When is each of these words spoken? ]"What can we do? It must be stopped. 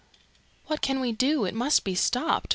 ]"What 0.65 0.81
can 0.81 0.99
we 0.99 1.11
do? 1.11 1.45
It 1.45 1.53
must 1.53 1.83
be 1.83 1.93
stopped. 1.93 2.49